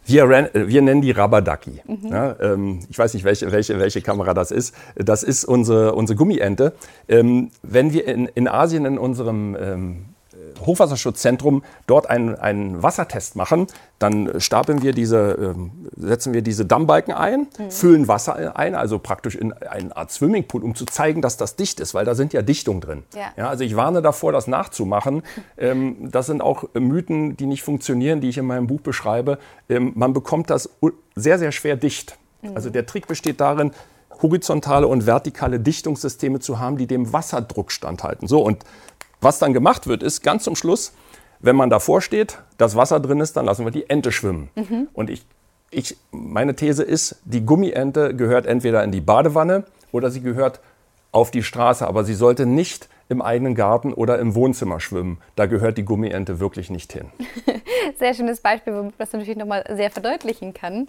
Wir, 0.07 0.29
wir, 0.29 0.83
nennen 0.83 1.03
die 1.03 1.11
Rabadaki. 1.11 1.83
Mhm. 1.87 2.09
Ja, 2.11 2.37
ähm, 2.41 2.81
ich 2.89 2.99
weiß 2.99 3.15
nicht, 3.15 3.25
welche, 3.25 3.53
welche, 3.53 3.79
welche 3.79 4.01
Kamera 4.01 4.35
das 4.35 4.51
ist. 4.51 4.75
Das 4.97 5.23
ist 5.23 5.45
unsere, 5.45 5.95
unsere 5.95 6.17
Gummiente. 6.17 6.73
Ähm, 7.09 7.51
wenn 7.63 7.93
wir 7.93 8.09
in, 8.09 8.27
in 8.27 8.49
Asien 8.49 8.87
in 8.87 8.99
unserem 8.99 9.57
ähm, 9.61 9.97
Hochwasserschutzzentrum 10.65 11.63
dort 11.87 12.09
einen, 12.09 12.35
einen 12.35 12.83
Wassertest 12.83 13.37
machen, 13.37 13.67
dann 13.99 14.41
stapeln 14.41 14.83
wir 14.83 14.93
diese, 14.93 15.55
äh, 15.55 16.01
setzen 16.01 16.33
wir 16.33 16.43
diese 16.43 16.65
Dammbalken 16.65 17.13
ein, 17.13 17.49
mhm. 17.59 17.71
füllen 17.71 18.09
Wasser 18.09 18.57
ein, 18.57 18.75
also 18.75 18.99
praktisch 18.99 19.37
in 19.37 19.53
eine 19.53 19.97
Art 19.97 20.11
Swimmingpool, 20.11 20.65
um 20.65 20.75
zu 20.75 20.87
zeigen, 20.87 21.23
dass 21.23 21.37
das 21.37 21.57
dicht 21.57 21.81
ist, 21.81 21.95
weil 21.95 22.05
da 22.05 22.15
sind 22.15 22.33
ja 22.33 22.43
Dichtungen 22.43 22.81
drin. 22.81 23.03
Ja. 23.15 23.33
ja 23.37 23.49
also 23.49 23.65
ich 23.65 23.77
warne 23.77 24.03
davor, 24.03 24.33
das 24.33 24.47
nachzumachen. 24.47 25.23
Ähm, 25.59 26.11
das 26.11 26.27
sind 26.27 26.43
auch 26.43 26.65
Mythen, 26.75 27.37
die 27.37 27.47
nicht 27.47 27.63
funktionieren, 27.63 28.21
die 28.21 28.29
ich 28.29 28.39
in 28.39 28.47
meinem 28.47 28.67
Buch 28.67 28.81
beschreibe. 28.81 29.39
Ähm, 29.69 29.93
man 29.95 30.13
bekommt 30.13 30.49
das 30.49 30.71
sehr, 31.17 31.39
sehr 31.39 31.53
schwer 31.53 31.77
dicht. 31.77 32.17
Mhm. 32.43 32.51
Also 32.55 32.71
der 32.71 32.87
Trick 32.87 33.07
besteht 33.07 33.41
darin, 33.41 33.73
horizontale 34.23 34.87
und 34.87 35.07
vertikale 35.07 35.61
Dichtungssysteme 35.61 36.41
zu 36.41 36.59
haben, 36.59 36.77
die 36.77 36.87
dem 36.87 37.13
Wasserdruck 37.13 37.73
standhalten. 37.73 38.29
So, 38.29 38.43
und 38.43 38.65
was 39.21 39.39
dann 39.39 39.53
gemacht 39.53 39.87
wird, 39.87 40.03
ist 40.03 40.23
ganz 40.23 40.45
zum 40.45 40.57
Schluss, 40.57 40.93
wenn 41.41 41.57
man 41.57 41.71
davor 41.71 42.01
steht, 42.01 42.39
das 42.59 42.77
Wasser 42.77 43.01
drin 43.01 43.21
ist, 43.21 43.37
dann 43.37 43.47
lassen 43.47 43.65
wir 43.65 43.73
die 43.73 43.89
Ente 43.89 44.13
schwimmen. 44.13 44.51
Mhm. 44.55 44.89
Und 44.93 45.11
ich, 45.11 45.25
ich, 45.71 45.97
meine 46.11 46.55
These 46.55 46.83
ist, 46.83 47.21
die 47.25 47.45
Gummiente 47.45 48.15
gehört 48.15 48.47
entweder 48.47 48.85
in 48.85 48.93
die 48.93 49.01
Badewanne 49.01 49.65
oder 49.93 50.11
sie 50.11 50.21
gehört 50.21 50.61
auf 51.13 51.31
die 51.31 51.43
Straße, 51.43 51.87
aber 51.87 52.05
sie 52.05 52.15
sollte 52.15 52.47
nicht 52.47 52.89
im 53.09 53.23
eigenen 53.23 53.55
Garten 53.55 53.93
oder 53.93 54.19
im 54.19 54.35
Wohnzimmer 54.35 54.79
schwimmen. 54.79 55.19
Da 55.35 55.47
gehört 55.47 55.79
die 55.79 55.85
Gummiente 55.85 56.39
wirklich 56.39 56.71
nicht 56.71 56.93
hin. 56.93 57.11
Sehr 57.99 58.15
schönes 58.15 58.41
Beispiel, 58.41 58.73
womit 58.75 58.93
man 58.93 58.99
das 58.99 59.13
natürlich 59.13 59.37
nochmal 59.37 59.65
sehr 59.69 59.91
verdeutlichen 59.91 60.55
kann. 60.55 60.87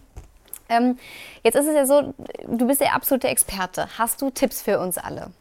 Ähm, 0.70 0.98
jetzt 1.44 1.56
ist 1.56 1.68
es 1.68 1.74
ja 1.74 1.86
so, 1.86 2.14
du 2.48 2.68
bist 2.68 2.80
der 2.80 2.94
absolute 2.94 3.28
Experte. 3.28 3.88
Hast 3.98 4.22
du 4.22 4.30
Tipps 4.30 4.62
für 4.62 4.80
uns 4.80 4.98
alle? 4.98 5.32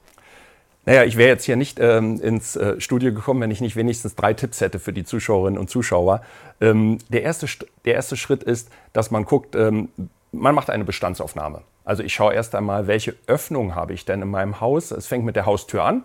Naja, 0.86 1.04
ich 1.04 1.16
wäre 1.16 1.28
jetzt 1.28 1.44
hier 1.44 1.56
nicht 1.56 1.78
ähm, 1.78 2.20
ins 2.20 2.56
äh, 2.56 2.80
Studio 2.80 3.12
gekommen, 3.12 3.40
wenn 3.42 3.50
ich 3.50 3.60
nicht 3.60 3.76
wenigstens 3.76 4.14
drei 4.14 4.32
Tipps 4.32 4.60
hätte 4.60 4.78
für 4.78 4.92
die 4.92 5.04
Zuschauerinnen 5.04 5.58
und 5.58 5.68
Zuschauer. 5.68 6.22
Ähm, 6.60 6.98
der, 7.10 7.22
erste, 7.22 7.46
der 7.84 7.94
erste 7.94 8.16
Schritt 8.16 8.42
ist, 8.42 8.70
dass 8.92 9.10
man 9.10 9.24
guckt, 9.24 9.54
ähm, 9.54 9.90
man 10.32 10.54
macht 10.54 10.70
eine 10.70 10.84
Bestandsaufnahme. 10.84 11.62
Also 11.84 12.02
ich 12.02 12.14
schaue 12.14 12.34
erst 12.34 12.54
einmal, 12.54 12.86
welche 12.86 13.14
Öffnung 13.26 13.74
habe 13.74 13.92
ich 13.92 14.04
denn 14.04 14.22
in 14.22 14.28
meinem 14.28 14.60
Haus. 14.60 14.90
Es 14.90 15.06
fängt 15.06 15.24
mit 15.24 15.36
der 15.36 15.44
Haustür 15.44 15.84
an. 15.84 16.04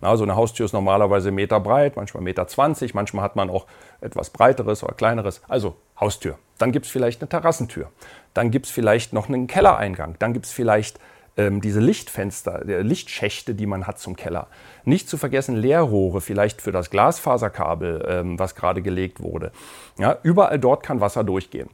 Na, 0.00 0.16
so 0.16 0.24
eine 0.24 0.36
Haustür 0.36 0.66
ist 0.66 0.72
normalerweise 0.72 1.30
Meter 1.30 1.58
breit, 1.58 1.96
manchmal 1.96 2.22
Meter 2.22 2.46
20, 2.46 2.92
manchmal 2.92 3.24
hat 3.24 3.34
man 3.34 3.48
auch 3.48 3.66
etwas 4.00 4.28
breiteres 4.30 4.82
oder 4.82 4.94
kleineres. 4.94 5.40
Also 5.48 5.76
Haustür. 5.98 6.38
Dann 6.58 6.72
gibt 6.72 6.86
es 6.86 6.92
vielleicht 6.92 7.22
eine 7.22 7.28
Terrassentür. 7.28 7.90
Dann 8.34 8.50
gibt 8.50 8.66
es 8.66 8.72
vielleicht 8.72 9.12
noch 9.12 9.28
einen 9.28 9.46
Kellereingang. 9.46 10.16
Dann 10.18 10.32
gibt 10.32 10.46
es 10.46 10.52
vielleicht 10.52 10.98
ähm, 11.36 11.60
diese 11.60 11.80
Lichtfenster, 11.80 12.64
Lichtschächte, 12.64 13.54
die 13.54 13.66
man 13.66 13.86
hat 13.86 13.98
zum 13.98 14.16
Keller. 14.16 14.48
Nicht 14.84 15.08
zu 15.08 15.16
vergessen 15.16 15.56
Leerrohre, 15.56 16.20
vielleicht 16.20 16.62
für 16.62 16.72
das 16.72 16.90
Glasfaserkabel, 16.90 18.04
ähm, 18.08 18.38
was 18.38 18.54
gerade 18.54 18.82
gelegt 18.82 19.20
wurde. 19.20 19.52
Ja, 19.98 20.18
überall 20.22 20.58
dort 20.58 20.82
kann 20.82 21.00
Wasser 21.00 21.24
durchgehen. 21.24 21.70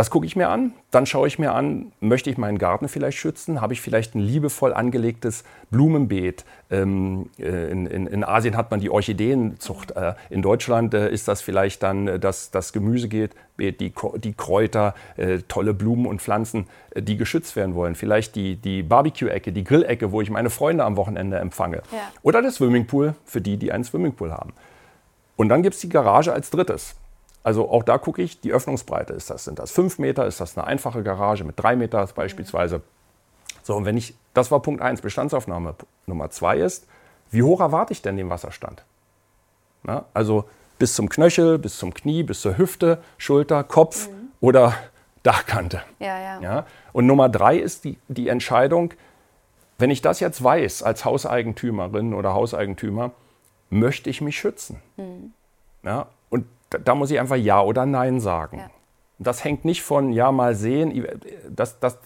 Das 0.00 0.08
gucke 0.08 0.24
ich 0.24 0.34
mir 0.34 0.48
an. 0.48 0.72
Dann 0.90 1.04
schaue 1.04 1.28
ich 1.28 1.38
mir 1.38 1.52
an, 1.52 1.92
möchte 2.00 2.30
ich 2.30 2.38
meinen 2.38 2.56
Garten 2.56 2.88
vielleicht 2.88 3.18
schützen? 3.18 3.60
Habe 3.60 3.74
ich 3.74 3.82
vielleicht 3.82 4.14
ein 4.14 4.20
liebevoll 4.20 4.72
angelegtes 4.72 5.44
Blumenbeet? 5.70 6.46
Ähm, 6.70 7.28
äh, 7.38 7.70
in, 7.70 7.84
in, 7.84 8.06
in, 8.06 8.24
Asien 8.24 8.56
hat 8.56 8.70
man 8.70 8.80
die 8.80 8.88
Orchideenzucht. 8.88 9.90
Äh, 9.90 10.14
in 10.30 10.40
Deutschland 10.40 10.94
äh, 10.94 11.10
ist 11.10 11.28
das 11.28 11.42
vielleicht 11.42 11.82
dann 11.82 12.08
äh, 12.08 12.18
das, 12.18 12.50
das 12.50 12.72
Gemüsebeet, 12.72 13.34
die, 13.58 13.92
die 13.92 14.32
Kräuter, 14.32 14.94
äh, 15.18 15.40
tolle 15.48 15.74
Blumen 15.74 16.06
und 16.06 16.22
Pflanzen, 16.22 16.66
äh, 16.94 17.02
die 17.02 17.18
geschützt 17.18 17.54
werden 17.54 17.74
wollen. 17.74 17.94
Vielleicht 17.94 18.36
die, 18.36 18.56
die 18.56 18.82
Barbecue-Ecke, 18.82 19.52
die 19.52 19.64
Grillecke, 19.64 20.12
wo 20.12 20.22
ich 20.22 20.30
meine 20.30 20.48
Freunde 20.48 20.84
am 20.84 20.96
Wochenende 20.96 21.36
empfange. 21.36 21.82
Ja. 21.92 21.98
Oder 22.22 22.40
der 22.40 22.52
Swimmingpool 22.52 23.16
für 23.26 23.42
die, 23.42 23.58
die 23.58 23.70
einen 23.70 23.84
Swimmingpool 23.84 24.32
haben. 24.32 24.54
Und 25.36 25.50
dann 25.50 25.62
gibt 25.62 25.74
es 25.74 25.82
die 25.82 25.90
Garage 25.90 26.32
als 26.32 26.48
drittes. 26.48 26.94
Also 27.42 27.70
auch 27.70 27.82
da 27.82 27.98
gucke 27.98 28.22
ich, 28.22 28.40
die 28.40 28.52
Öffnungsbreite 28.52 29.14
ist 29.14 29.30
das. 29.30 29.44
Sind 29.44 29.58
das 29.58 29.70
fünf 29.70 29.98
Meter? 29.98 30.26
Ist 30.26 30.40
das 30.40 30.56
eine 30.56 30.66
einfache 30.66 31.02
Garage 31.02 31.44
mit 31.44 31.58
drei 31.58 31.74
Meter 31.74 32.06
beispielsweise? 32.14 32.82
So, 33.62 33.76
und 33.76 33.84
wenn 33.84 33.96
ich, 33.96 34.14
das 34.34 34.50
war 34.50 34.60
Punkt 34.60 34.82
1, 34.82 35.00
Bestandsaufnahme. 35.00 35.74
Nummer 36.06 36.30
zwei 36.30 36.58
ist, 36.58 36.86
wie 37.30 37.42
hoch 37.42 37.60
erwarte 37.60 37.92
ich 37.92 38.02
denn 38.02 38.16
den 38.16 38.28
Wasserstand? 38.28 38.84
Na, 39.82 40.04
also 40.12 40.44
bis 40.78 40.94
zum 40.94 41.08
Knöchel, 41.08 41.58
bis 41.58 41.78
zum 41.78 41.94
Knie, 41.94 42.22
bis 42.22 42.40
zur 42.40 42.58
Hüfte, 42.58 43.02
Schulter, 43.16 43.64
Kopf 43.64 44.08
mhm. 44.08 44.28
oder 44.40 44.74
Dachkante. 45.22 45.82
Ja, 45.98 46.18
ja. 46.18 46.40
Ja? 46.40 46.66
Und 46.92 47.06
Nummer 47.06 47.28
drei 47.28 47.56
ist 47.56 47.84
die, 47.84 47.98
die 48.08 48.28
Entscheidung, 48.28 48.92
wenn 49.78 49.90
ich 49.90 50.02
das 50.02 50.20
jetzt 50.20 50.42
weiß 50.42 50.82
als 50.82 51.04
Hauseigentümerin 51.04 52.14
oder 52.14 52.34
Hauseigentümer, 52.34 53.12
möchte 53.68 54.10
ich 54.10 54.20
mich 54.20 54.38
schützen. 54.38 54.82
Mhm. 54.96 55.32
Ja? 55.82 56.06
Da 56.70 56.94
muss 56.94 57.10
ich 57.10 57.18
einfach 57.18 57.36
Ja 57.36 57.62
oder 57.62 57.86
Nein 57.86 58.20
sagen. 58.20 58.58
Ja. 58.58 58.70
Das 59.18 59.44
hängt 59.44 59.64
nicht 59.64 59.82
von 59.82 60.12
Ja, 60.12 60.32
mal 60.32 60.54
sehen. 60.54 61.06
Das, 61.48 61.78
das, 61.80 61.98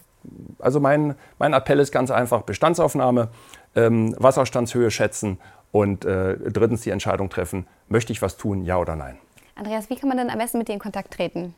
also 0.59 0.79
mein, 0.79 1.15
mein 1.39 1.53
Appell 1.53 1.79
ist 1.79 1.91
ganz 1.91 2.11
einfach: 2.11 2.41
Bestandsaufnahme, 2.41 3.29
ähm, 3.75 4.15
Wasserstandshöhe 4.19 4.91
schätzen 4.91 5.39
und 5.71 6.03
äh, 6.05 6.37
drittens 6.37 6.81
die 6.81 6.89
Entscheidung 6.89 7.29
treffen: 7.29 7.67
Möchte 7.87 8.11
ich 8.11 8.21
was 8.21 8.37
tun, 8.37 8.63
ja 8.63 8.77
oder 8.77 8.95
nein? 8.95 9.17
Andreas, 9.55 9.89
wie 9.89 9.95
kann 9.95 10.09
man 10.09 10.17
denn 10.17 10.29
am 10.29 10.37
besten 10.37 10.57
mit 10.57 10.67
dir 10.67 10.73
in 10.73 10.79
Kontakt 10.79 11.13
treten? 11.13 11.53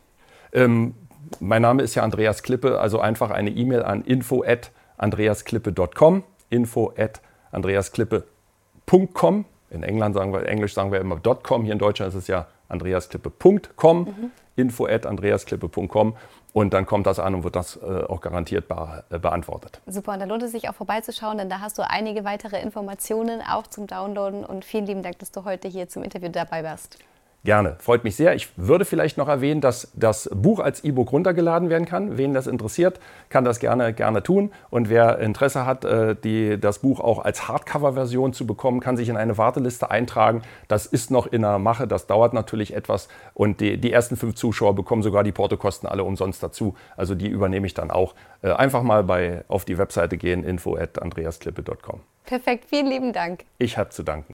Ähm, 0.54 0.94
mein 1.40 1.62
Name 1.62 1.84
ist 1.84 1.96
ja 1.96 2.04
Andreas 2.04 2.44
Klippe, 2.44 2.80
also 2.80 3.00
einfach 3.00 3.32
eine 3.32 3.50
E-Mail 3.50 3.84
an 3.84 4.04
info 4.04 4.44
at 4.44 4.72
andreasklippe.com, 4.98 6.24
info 6.50 6.94
at 6.98 7.22
andreasklippe.com. 7.52 9.46
In 9.70 9.84
England 9.84 10.16
sagen 10.16 10.32
wir, 10.32 10.48
Englisch 10.48 10.74
sagen 10.74 10.92
wir 10.92 11.00
immer 11.02 11.20
.com, 11.20 11.64
hier 11.64 11.74
in 11.74 11.80
Deutschland 11.80 12.14
ist 12.14 12.20
es 12.20 12.28
ja 12.28 12.48
andreasklippe.com, 12.70 14.00
mhm. 14.00 14.32
info 14.56 14.86
at 14.86 15.06
andreasklippe.com 15.06 16.16
und 16.54 16.74
dann 16.74 16.86
kommt 16.86 17.06
das 17.06 17.20
an 17.20 17.36
und 17.36 17.44
wird 17.44 17.56
das 17.56 17.78
äh, 17.78 17.86
auch 17.86 18.22
garantiert 18.22 18.68
be 18.68 19.04
äh, 19.10 19.20
beantwortet. 19.20 19.80
Super, 19.86 20.14
und 20.14 20.20
da 20.20 20.26
lohnt 20.26 20.44
es 20.44 20.52
sich 20.52 20.70
auch 20.70 20.76
vorbeizuschauen, 20.76 21.38
denn 21.38 21.50
da 21.50 21.60
hast 21.60 21.78
du 21.78 21.88
einige 21.88 22.24
weitere 22.24 22.62
Informationen 22.62 23.42
auch 23.42 23.68
zum 23.68 23.88
Downloaden 23.88 24.44
und 24.44 24.66
vielen 24.66 24.86
lieben 24.86 25.04
Dank, 25.04 25.20
dass 25.20 25.32
du 25.32 25.46
heute 25.46 25.68
hier 25.68 25.88
zum 25.88 26.04
Interview 26.04 26.30
dabei 26.30 26.64
warst. 26.64 26.98
Gerne, 27.44 27.78
freut 27.80 28.04
mich 28.04 28.18
sehr. 28.18 28.36
Ich 28.36 28.50
würde 28.58 28.84
vielleicht 28.84 29.18
noch 29.18 29.30
erwähnen, 29.30 29.62
dass 29.62 29.90
das 29.96 30.30
Buch 30.34 30.60
als 30.60 30.84
E-Book 30.84 31.14
runtergeladen 31.14 31.70
werden 31.70 31.86
kann. 31.86 32.18
Wen 32.18 32.34
das 32.34 32.46
interessiert, 32.46 33.00
kann 33.30 33.46
das 33.46 33.60
gerne, 33.60 33.94
gerne 33.94 34.22
tun. 34.22 34.52
Und 34.70 34.90
wer 34.90 35.20
Interesse 35.20 35.66
hat, 35.66 35.86
äh, 35.86 36.16
die, 36.22 36.60
das 36.60 36.80
Buch 36.80 37.00
auch 37.00 37.24
als 37.24 37.48
Hardcover-Version 37.48 38.34
zu 38.34 38.46
bekommen, 38.46 38.82
kann 38.82 38.98
sich 38.98 39.08
in 39.08 39.16
eine 39.16 39.38
Warteliste 39.38 39.90
eintragen. 39.90 40.42
Das 40.68 40.88
ist 40.88 41.10
noch 41.10 41.26
in 41.26 41.44
der 41.44 41.58
Mache, 41.58 41.88
das 41.88 42.06
dauert 42.06 42.34
natürlich 42.34 42.76
etwas. 42.76 43.08
Und 43.34 43.62
die, 43.62 43.78
die 43.78 43.94
ersten 43.94 44.18
fünf 44.18 44.36
Zuschauer 44.36 44.76
bekommen 44.76 45.02
sogar 45.02 45.24
die 45.24 45.32
Portokosten 45.32 45.88
alle 45.88 46.04
umsonst 46.04 46.44
dazu. 46.44 46.76
Also 46.98 47.16
die 47.16 47.28
übernehme 47.28 47.66
ich 47.66 47.74
dann 47.74 47.92
auch. 47.92 48.14
Äh, 48.42 48.52
einfach 48.52 48.84
mal 48.84 49.04
bei, 49.04 49.46
auf 49.48 49.64
die 49.64 49.78
Webseite 49.78 50.18
gehen, 50.18 50.44
info 50.44 50.76
at 50.76 51.02
andreasklippe.com. 51.02 52.02
Perfekt, 52.26 52.66
vielen 52.66 52.88
lieben 52.88 53.14
Dank. 53.14 53.46
Ich 53.58 53.78
habe 53.78 53.90
zu 53.90 54.04
danken. 54.04 54.34